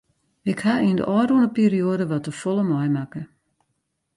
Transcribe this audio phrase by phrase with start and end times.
[0.51, 3.21] Ik ha yn de ôfrûne perioade wat te folle meimakke.